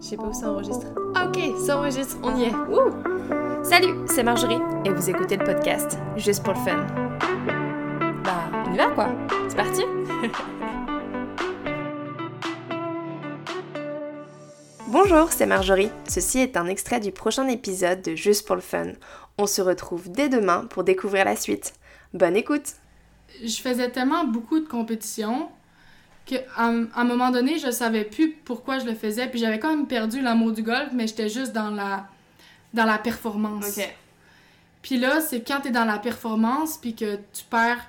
Je 0.00 0.06
sais 0.06 0.16
pas 0.16 0.24
où 0.24 0.32
ça 0.32 0.50
enregistre. 0.50 0.86
Ok, 1.14 1.38
ça 1.58 1.78
enregistre, 1.78 2.16
on 2.22 2.36
y 2.36 2.44
est. 2.44 2.52
Salut, 3.62 3.94
c'est 4.06 4.22
Marjorie 4.22 4.58
et 4.84 4.90
vous 4.90 5.10
écoutez 5.10 5.36
le 5.36 5.44
podcast 5.44 5.98
juste 6.16 6.42
pour 6.42 6.54
le 6.54 6.60
fun. 6.60 6.86
Bah, 8.24 8.50
on 8.66 8.72
y 8.72 8.76
va 8.76 8.88
quoi. 8.88 9.08
C'est 9.48 9.56
parti. 9.56 9.82
Bonjour, 14.88 15.30
c'est 15.30 15.46
Marjorie. 15.46 15.90
Ceci 16.08 16.40
est 16.40 16.56
un 16.56 16.66
extrait 16.66 16.98
du 17.00 17.12
prochain 17.12 17.46
épisode 17.46 18.02
de 18.02 18.14
Juste 18.16 18.46
pour 18.46 18.56
le 18.56 18.62
fun. 18.62 18.92
On 19.38 19.46
se 19.46 19.62
retrouve 19.62 20.10
dès 20.10 20.28
demain 20.28 20.66
pour 20.68 20.82
découvrir 20.82 21.24
la 21.24 21.36
suite. 21.36 21.74
Bonne 22.12 22.36
écoute. 22.36 22.74
Je 23.44 23.60
faisais 23.60 23.90
tellement 23.90 24.24
beaucoup 24.24 24.58
de 24.58 24.66
compétitions 24.66 25.48
qu'à 26.26 26.38
un 26.56 27.04
moment 27.04 27.30
donné, 27.30 27.58
je 27.58 27.70
savais 27.70 28.04
plus 28.04 28.30
pourquoi 28.32 28.78
je 28.78 28.86
le 28.86 28.94
faisais. 28.94 29.26
Puis 29.28 29.38
j'avais 29.40 29.58
quand 29.58 29.70
même 29.74 29.86
perdu 29.86 30.20
l'amour 30.20 30.52
du 30.52 30.62
golf, 30.62 30.88
mais 30.92 31.06
j'étais 31.06 31.28
juste 31.28 31.52
dans 31.52 31.70
la, 31.70 32.06
dans 32.74 32.84
la 32.84 32.98
performance. 32.98 33.78
Puis 34.82 34.96
là, 34.96 35.20
c'est 35.20 35.40
quand 35.46 35.60
t'es 35.60 35.70
dans 35.70 35.84
la 35.84 35.98
performance, 35.98 36.78
puis 36.78 36.94
que 36.94 37.16
tu 37.16 37.44
perds 37.50 37.84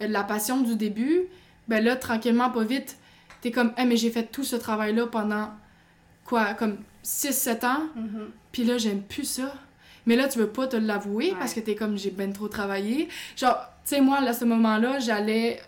la 0.00 0.22
passion 0.24 0.60
du 0.60 0.76
début, 0.76 1.22
ben 1.68 1.82
là, 1.82 1.96
tranquillement, 1.96 2.50
pas 2.50 2.64
vite, 2.64 2.96
t'es 3.40 3.50
comme, 3.50 3.72
hey, 3.76 3.86
mais 3.86 3.96
j'ai 3.96 4.10
fait 4.10 4.24
tout 4.24 4.44
ce 4.44 4.56
travail-là 4.56 5.06
pendant, 5.06 5.50
quoi, 6.24 6.54
comme 6.54 6.76
6-7 7.04 7.64
ans, 7.64 7.82
Mhm. 7.94 8.28
puis 8.52 8.64
là, 8.64 8.76
j'aime 8.78 9.00
plus 9.02 9.24
ça. 9.24 9.54
Mais 10.04 10.14
là, 10.16 10.28
tu 10.28 10.38
veux 10.38 10.48
pas 10.48 10.66
te 10.66 10.76
l'avouer 10.76 11.30
Ouais. 11.30 11.36
parce 11.38 11.54
que 11.54 11.60
t'es 11.60 11.74
comme, 11.74 11.96
j'ai 11.96 12.10
ben 12.10 12.32
trop 12.32 12.48
travaillé. 12.48 13.08
Genre, 13.36 13.56
tu 13.86 13.94
sais, 13.96 14.00
moi, 14.00 14.18
à 14.18 14.32
ce 14.32 14.44
moment-là, 14.44 14.98
j'allais 15.00 15.60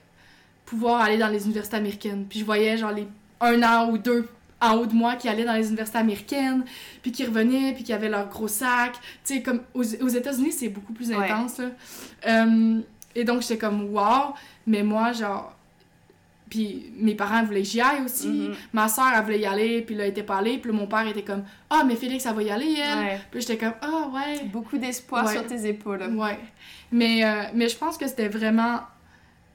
pouvoir 0.69 1.01
aller 1.01 1.17
dans 1.19 1.29
les 1.29 1.45
universités 1.47 1.77
américaines. 1.77 2.27
Puis 2.29 2.41
je 2.41 2.45
voyais, 2.45 2.77
genre, 2.77 2.93
les 2.93 3.07
un 3.41 3.63
an 3.63 3.91
ou 3.91 3.99
deux 3.99 4.29
en 4.61 4.75
haut 4.75 4.87
de 4.87 4.93
moi 4.95 5.15
qui 5.15 5.29
allaient 5.29 5.45
dans 5.45 5.55
les 5.55 5.69
universités 5.69 5.99
américaines, 5.99 6.65
puis 7.01 7.13
qui 7.13 7.25
revenaient, 7.25 7.73
puis 7.75 7.85
qui 7.85 7.93
avaient 7.93 8.09
leur 8.09 8.29
gros 8.29 8.49
sac. 8.49 8.93
Tu 9.25 9.35
sais, 9.37 9.43
comme 9.43 9.61
aux, 9.75 9.83
aux 9.83 10.09
États-Unis, 10.09 10.53
c'est 10.53 10.69
beaucoup 10.69 10.93
plus 10.93 11.11
Ouais. 11.11 11.31
intense, 11.31 11.59
là. 11.59 11.67
Euh, 12.27 12.81
et 13.15 13.25
donc, 13.25 13.43
j'étais 13.43 13.59
comme, 13.59 13.95
wow, 13.95 14.35
mais 14.67 14.83
moi, 14.83 15.13
genre. 15.13 15.55
Puis 16.51 16.93
mes 16.97 17.15
parents 17.15 17.45
voulaient 17.45 17.61
que 17.63 17.69
j'y 17.69 17.81
aille 17.81 18.03
aussi. 18.07 18.27
Mhm. 18.29 18.55
Ma 18.73 18.89
soeur, 18.89 19.09
elle 19.15 19.23
voulait 19.23 19.41
y 19.41 19.47
aller, 19.47 19.83
puis 19.83 19.95
là, 19.95 20.05
elle 20.05 20.11
était 20.11 20.23
pas 20.23 20.39
allée. 20.39 20.57
Puis 20.59 20.73
là, 20.73 20.77
mon 20.79 20.87
père 20.87 21.07
était 21.07 21.23
comme, 21.23 21.45
ah, 21.69 21.85
mais 21.87 21.95
Félix, 21.95 22.25
elle 22.25 22.35
va 22.35 22.43
y 22.43 22.51
aller, 22.51 22.75
elle. 22.83 22.99
Ouais. 22.99 23.21
Puis 23.31 23.43
j'étais 23.43 23.59
comme, 23.59 23.75
ah, 23.83 24.09
ouais. 24.15 24.45
Beaucoup 24.47 24.79
d'espoir 24.79 25.27
Ouais. 25.27 25.33
sur 25.35 25.47
tes 25.47 25.67
épaules. 25.69 26.03
Ouais. 26.15 26.39
Mais, 26.91 27.23
euh, 27.25 27.43
mais 27.55 27.69
je 27.69 27.77
pense 27.77 27.97
que 27.99 28.07
c'était 28.09 28.29
vraiment. 28.29 28.81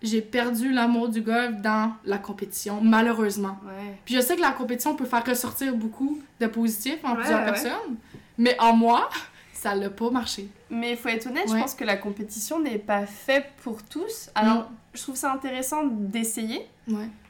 J'ai 0.03 0.21
perdu 0.21 0.71
l'amour 0.73 1.07
du 1.09 1.21
golf 1.21 1.55
dans 1.61 1.93
la 2.05 2.17
compétition, 2.17 2.79
malheureusement. 2.81 3.57
Ouais. 3.65 3.95
Puis 4.05 4.15
je 4.15 4.19
sais 4.19 4.35
que 4.35 4.41
la 4.41 4.51
compétition 4.51 4.95
peut 4.95 5.05
faire 5.05 5.25
ressortir 5.25 5.73
beaucoup 5.75 6.19
de 6.39 6.47
positifs 6.47 6.99
en 7.03 7.11
Ouais, 7.11 7.19
plusieurs 7.19 7.45
personnes, 7.45 7.95
mais 8.37 8.55
en 8.59 8.75
moi, 8.75 9.09
ça 9.53 9.73
l'a 9.75 9.89
pas 9.89 10.09
marché. 10.09 10.49
Mais 10.69 10.91
il 10.91 10.97
faut 10.97 11.07
être 11.09 11.27
honnête, 11.27 11.45
je 11.47 11.53
pense 11.57 11.73
que 11.73 11.85
la 11.85 11.95
compétition 11.97 12.59
n'est 12.59 12.79
pas 12.79 13.05
faite 13.05 13.45
pour 13.63 13.81
tous. 13.81 14.29
Alors, 14.35 14.55
Non. 14.55 14.65
je 14.93 15.01
trouve 15.01 15.15
ça 15.15 15.31
intéressant 15.31 15.85
d'essayer. 15.85 16.67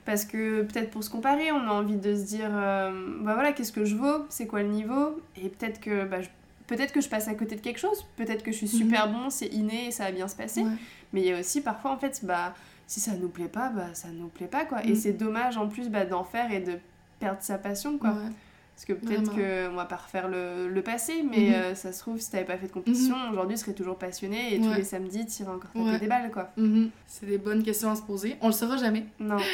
Parce 0.05 0.25
que 0.25 0.63
peut-être 0.63 0.89
pour 0.91 1.01
se 1.03 1.09
comparer, 1.09 1.51
on 1.53 1.61
a 1.61 1.71
envie 1.71 1.95
de 1.95 2.13
se 2.15 2.23
dire, 2.23 2.49
euh, 2.51 2.91
bah 3.21 3.35
voilà, 3.35 3.53
qu'est-ce 3.53 3.71
que 3.71 3.85
je 3.85 3.95
vaux, 3.95 4.25
c'est 4.27 4.47
quoi 4.47 4.61
le 4.61 4.67
niveau, 4.67 5.21
et 5.41 5.47
peut-être 5.47 5.79
que, 5.79 6.03
bah, 6.03 6.21
je- 6.21 6.27
peut-être 6.75 6.91
que 6.93 7.01
je 7.01 7.09
passe 7.09 7.27
à 7.27 7.33
côté 7.35 7.55
de 7.55 7.61
quelque 7.61 7.79
chose, 7.79 8.05
peut-être 8.17 8.43
que 8.43 8.51
je 8.51 8.57
suis 8.57 8.67
super 8.67 9.11
bon, 9.11 9.29
c'est 9.29 9.47
inné 9.47 9.87
et 9.87 9.91
ça 9.91 10.05
va 10.05 10.11
bien 10.11 10.27
se 10.27 10.35
passer. 10.35 10.61
Ouais. 10.61 10.71
Mais 11.13 11.21
il 11.21 11.27
y 11.27 11.31
a 11.33 11.39
aussi 11.39 11.61
parfois, 11.61 11.91
en 11.91 11.97
fait, 11.97 12.21
bah, 12.23 12.53
si 12.87 12.99
ça 12.99 13.11
nous 13.13 13.29
plaît 13.29 13.47
pas, 13.47 13.69
bah 13.69 13.87
ça 13.93 14.07
nous 14.09 14.27
plaît 14.27 14.47
pas, 14.47 14.65
quoi. 14.65 14.83
Et 14.85 14.91
Mm. 14.91 14.95
c'est 14.95 15.13
dommage 15.13 15.57
en 15.57 15.67
plus 15.67 15.89
bah, 15.89 16.05
d'en 16.05 16.23
faire 16.23 16.51
et 16.51 16.59
de 16.59 16.73
perdre 17.19 17.41
sa 17.41 17.57
passion, 17.57 17.97
quoi. 17.97 18.09
Ouais. 18.11 18.29
Parce 18.75 18.85
que 18.85 18.93
peut-être 18.93 19.25
Vraiment. 19.25 19.37
que 19.37 19.69
on 19.71 19.75
va 19.75 19.85
pas 19.85 19.97
refaire 19.97 20.27
le, 20.27 20.67
le 20.67 20.81
passé, 20.81 21.23
mais 21.23 21.49
Mhm. 21.49 21.53
euh, 21.53 21.75
ça 21.75 21.93
se 21.93 21.99
trouve, 21.99 22.19
si 22.19 22.31
t'avais 22.31 22.43
pas 22.43 22.57
fait 22.57 22.65
de 22.67 22.71
compétition, 22.71 23.15
aujourd'hui, 23.31 23.55
tu 23.55 23.61
serais 23.61 23.73
toujours 23.73 23.97
passionné 23.99 24.55
et 24.55 24.59
tous 24.59 24.73
les 24.73 24.83
samedis, 24.83 25.27
tu 25.27 25.43
encore 25.43 25.69
taper 25.71 25.79
Ouais. 25.85 25.99
des 25.99 26.07
balles, 26.07 26.31
quoi. 26.31 26.49
Mhm. 26.57 26.89
C'est 27.05 27.27
des 27.27 27.37
bonnes 27.37 27.61
questions 27.61 27.91
à 27.91 27.95
se 27.95 28.01
poser. 28.01 28.35
On 28.41 28.47
le 28.47 28.53
saura 28.53 28.77
jamais. 28.77 29.05
Non. 29.19 29.37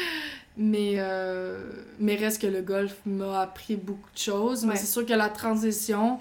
Mais, 0.62 0.96
euh, 0.98 1.72
mais 2.00 2.16
reste 2.16 2.42
que 2.42 2.48
le 2.48 2.62
golf 2.62 2.98
m'a 3.06 3.42
appris 3.44 3.78
beaucoup 3.78 4.10
de 4.14 4.18
choses. 4.18 4.66
Mais 4.66 4.76
c'est 4.76 4.88
sûr 4.88 5.06
que 5.06 5.14
la 5.14 5.30
transition 5.30 6.20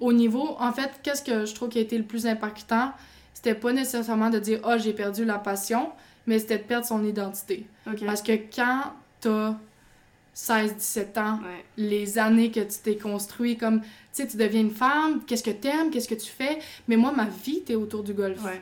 au 0.00 0.12
niveau. 0.12 0.56
En 0.58 0.72
fait, 0.72 0.90
qu'est-ce 1.02 1.22
que 1.22 1.44
je 1.46 1.54
trouve 1.54 1.68
qui 1.68 1.78
a 1.78 1.82
été 1.82 1.96
le 1.98 2.04
plus 2.04 2.26
impactant? 2.26 2.92
C'était 3.32 3.54
pas 3.54 3.72
nécessairement 3.72 4.30
de 4.30 4.38
dire 4.38 4.60
Ah, 4.64 4.78
j'ai 4.78 4.92
perdu 4.92 5.24
la 5.24 5.38
passion, 5.38 5.90
mais 6.26 6.38
c'était 6.38 6.58
de 6.58 6.62
perdre 6.64 6.86
son 6.86 7.04
identité. 7.04 7.66
Parce 8.06 8.22
que 8.22 8.32
quand 8.54 8.92
t'as 9.20 9.54
16-17 10.34 11.18
ans, 11.18 11.38
Ouais. 11.42 11.64
les 11.76 12.18
années 12.18 12.50
que 12.50 12.60
tu 12.60 12.78
t'es 12.82 12.96
construit, 12.96 13.56
comme, 13.56 13.80
tu 13.82 13.86
sais, 14.12 14.26
tu 14.26 14.36
deviens 14.36 14.62
une 14.62 14.70
femme, 14.74 15.22
qu'est-ce 15.26 15.44
que 15.44 15.50
t'aimes, 15.50 15.90
qu'est-ce 15.90 16.08
que 16.08 16.14
tu 16.16 16.30
fais, 16.30 16.58
mais 16.88 16.96
moi, 16.96 17.12
ma 17.12 17.26
vie 17.26 17.58
était 17.58 17.76
autour 17.76 18.02
du 18.02 18.14
golf. 18.14 18.42
Ouais. 18.44 18.60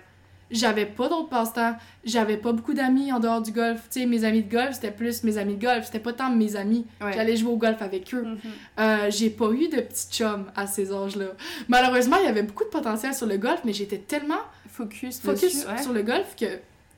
J'avais 0.52 0.86
pas 0.86 1.08
d'autres 1.08 1.28
passe-temps, 1.28 1.76
j'avais 2.04 2.36
pas 2.36 2.52
beaucoup 2.52 2.74
d'amis 2.74 3.10
en 3.12 3.18
dehors 3.18 3.40
du 3.42 3.50
golf, 3.52 3.80
tu 3.90 4.00
sais, 4.00 4.06
mes 4.06 4.22
amis 4.24 4.42
de 4.42 4.50
golf, 4.52 4.74
c'était 4.74 4.90
plus 4.90 5.24
mes 5.24 5.38
amis 5.38 5.56
de 5.56 5.64
golf, 5.64 5.86
c'était 5.86 5.98
pas 5.98 6.12
tant 6.12 6.30
mes 6.30 6.54
amis, 6.56 6.86
Ouais. 7.00 7.12
j'allais 7.14 7.36
jouer 7.36 7.50
au 7.52 7.56
golf 7.56 7.80
avec 7.82 8.12
eux. 8.14 8.22
Mhm. 8.22 8.38
Euh, 8.78 9.10
j'ai 9.10 9.30
pas 9.30 9.50
eu 9.50 9.68
de 9.68 9.80
petits 9.80 10.08
chums 10.10 10.44
à 10.54 10.66
ces 10.66 10.92
âges-là. 10.92 11.26
Malheureusement, 11.68 12.16
il 12.20 12.24
y 12.26 12.28
avait 12.28 12.42
beaucoup 12.42 12.64
de 12.64 12.68
potentiel 12.68 13.14
sur 13.14 13.26
le 13.26 13.38
golf, 13.38 13.60
mais 13.64 13.72
j'étais 13.72 13.98
tellement 13.98 14.40
Focus, 14.68 15.20
focus 15.20 15.42
dessus, 15.42 15.66
ouais. 15.68 15.82
sur 15.82 15.92
le 15.92 16.02
golf 16.02 16.36
que 16.38 16.46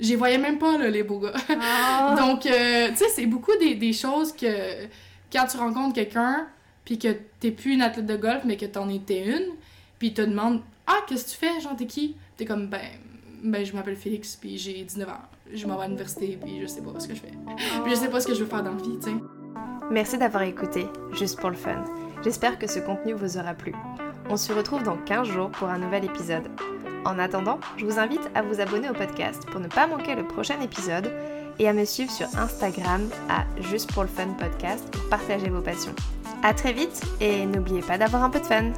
j'y 0.01 0.15
voyais 0.17 0.39
même 0.39 0.59
pas, 0.59 0.77
là, 0.79 0.89
les 0.91 1.03
beaux 1.03 1.21
gars. 1.21 1.33
Ah. 1.61 2.15
Donc, 2.19 2.47
euh, 2.47 2.89
tu 2.91 2.97
sais, 2.97 3.09
c'est 3.15 3.27
beaucoup 3.27 3.57
des, 3.61 3.75
des 3.77 3.93
choses 3.93 4.33
que 4.33 4.85
quand 5.33 5.47
tu 5.47 5.57
rencontres 5.57 5.95
quelqu'un, 5.95 6.47
puis 6.85 6.99
que 6.99 7.09
t'es 7.41 7.51
plus 7.51 7.73
une 7.75 7.83
athlète 7.83 8.07
de 8.07 8.17
golf, 8.17 8.43
mais 8.45 8.57
que 8.57 8.67
t'en 8.67 8.89
étais 8.89 9.25
une, 9.27 9.47
puis 9.99 10.09
il 10.09 10.15
te 10.15 10.23
demande 10.23 10.61
Ah, 10.87 10.99
qu'est-ce 11.09 11.25
que 11.25 11.31
tu 11.31 11.37
fais? 11.37 11.61
Genre, 11.61 11.75
t'es 11.77 11.87
qui 11.87 12.15
T'es 12.37 12.45
comme 12.45 12.67
Ben, 12.67 12.81
ben 13.45 13.65
je 13.65 13.75
m'appelle 13.75 13.97
Félix, 13.97 14.37
puis 14.37 14.59
j'ai 14.59 14.83
19 14.83 15.09
ans. 15.09 15.13
Je 15.53 15.67
m'en 15.67 15.77
vais 15.77 15.85
à 15.85 15.87
l'université, 15.87 16.39
puis 16.43 16.61
je 16.63 16.67
sais 16.67 16.81
pas 16.81 16.99
ce 16.99 17.07
que 17.07 17.15
je 17.15 17.21
fais. 17.21 17.33
Puis 17.85 17.95
je 17.95 17.97
sais 17.97 18.09
pas 18.09 18.21
ce 18.21 18.27
que 18.27 18.35
je 18.35 18.43
veux 18.43 18.49
faire 18.49 18.63
dans 18.63 18.73
la 18.73 18.83
vie, 18.83 18.99
tu 18.99 19.11
sais. 19.11 19.17
Merci 19.91 20.17
d'avoir 20.17 20.43
écouté, 20.45 20.87
juste 21.13 21.39
pour 21.39 21.51
le 21.51 21.57
fun. 21.57 21.85
J'espère 22.25 22.59
que 22.59 22.67
ce 22.67 22.79
contenu 22.79 23.13
vous 23.13 23.37
aura 23.37 23.53
plu. 23.53 23.75
On 24.31 24.39
se 24.39 24.53
retrouve 24.53 24.83
dans 24.83 24.97
15 24.97 25.29
jours 25.29 25.51
pour 25.51 25.69
un 25.69 25.79
nouvel 25.79 26.07
épisode. 26.07 26.49
En 27.05 27.19
attendant, 27.19 27.61
je 27.77 27.85
vous 27.85 27.99
invite 27.99 28.31
à 28.35 28.41
vous 28.41 28.63
abonner 28.63 28.89
au 28.89 28.95
podcast 28.95 29.45
pour 29.51 29.61
ne 29.61 29.69
pas 29.69 29.87
manquer 29.87 30.15
le 30.15 30.27
prochain 30.27 30.59
épisode 30.63 31.13
et 31.59 31.69
à 31.69 31.75
me 31.75 31.85
suivre 31.85 32.11
sur 32.11 32.27
Instagram 32.39 33.03
à 33.29 33.45
Juste 33.61 33.93
pour 33.93 34.05
le 34.05 34.09
Fun 34.09 34.29
Podcast 34.39 34.91
pour 34.91 35.07
partager 35.11 35.51
vos 35.51 35.61
passions. 35.61 35.95
A 36.43 36.55
très 36.55 36.73
vite 36.73 37.03
et 37.21 37.45
n'oubliez 37.45 37.83
pas 37.83 37.99
d'avoir 37.99 38.25
un 38.25 38.31
peu 38.31 38.41
de 38.41 38.47
fun 38.47 38.73